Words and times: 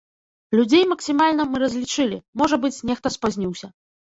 Людзей 0.59 0.83
максімальна 0.93 1.45
мы 1.51 1.61
разлічылі, 1.65 2.17
можа 2.43 2.61
быць, 2.65 2.73
нехта 2.93 3.15
спазніўся. 3.19 3.73